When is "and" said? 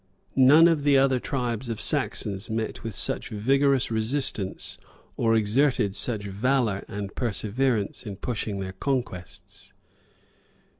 6.87-7.13